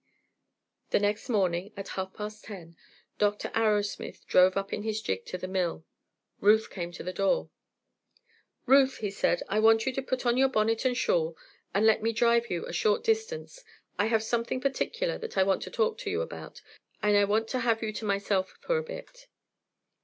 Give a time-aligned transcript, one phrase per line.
[0.89, 2.75] The next morning, at half past ten,
[3.19, 3.49] Dr.
[3.49, 5.85] Arrowsmith drove up in his gig to the mill.
[6.39, 7.51] Ruth came to the door.
[8.65, 11.37] "Ruth," he said, "I want you to put on your bonnet and shawl
[11.71, 13.63] and let me drive you a short distance.
[13.99, 16.63] I have something particular that I want to talk to you about,
[17.03, 19.27] and want to have you to myself for a bit."